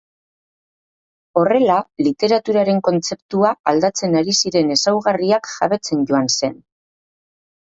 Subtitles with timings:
[1.41, 1.75] Horrela
[2.07, 6.61] literaturaren kontzeptua aldatzen ari ziren ezaugarriak jabetzen joan zen.